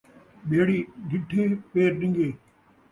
[0.47, 0.79] ٻیڑی
[1.09, 2.29] ݙٹھے، پیر ݙنگے